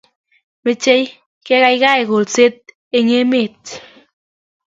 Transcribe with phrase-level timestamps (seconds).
[0.63, 1.03] Mechei
[1.45, 2.57] kekaikai kolset
[2.97, 3.61] eng' emet